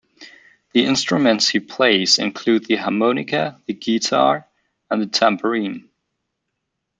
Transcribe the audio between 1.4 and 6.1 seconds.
he plays include the harmonica, the guitar and the tambourine.